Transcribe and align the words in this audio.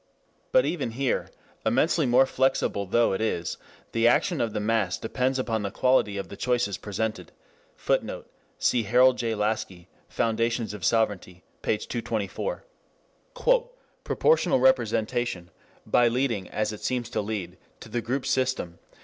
But 0.51 0.65
even 0.65 0.89
here, 0.93 1.29
immensely 1.63 2.07
more 2.07 2.25
flexible 2.25 2.87
though 2.87 3.13
it 3.13 3.21
is, 3.21 3.57
the 3.91 4.07
action 4.07 4.41
of 4.41 4.51
the 4.51 4.59
mass 4.59 4.97
depends 4.97 5.37
upon 5.37 5.61
the 5.61 5.69
quality 5.69 6.17
of 6.17 6.27
the 6.27 6.35
choices 6.35 6.75
presented. 6.79 7.31
[Footnote: 7.75 8.27
Cf. 8.59 9.11
H. 9.13 9.19
J. 9.19 9.35
Laski, 9.35 9.89
Foundations 10.09 10.73
of 10.73 10.83
Sovereignty, 10.83 11.43
p. 11.61 11.77
224."... 11.77 12.65
proportional 14.03 14.59
representation... 14.59 15.51
by 15.85 16.07
leading, 16.07 16.49
as 16.49 16.73
it 16.73 16.81
seems 16.81 17.07
to 17.11 17.21
lead, 17.21 17.59
to 17.79 17.87
the 17.87 18.01
group 18.01 18.25
system... 18.25 18.79